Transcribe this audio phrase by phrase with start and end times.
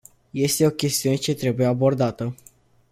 [0.33, 2.35] Este o chestiune ce trebuie abordată!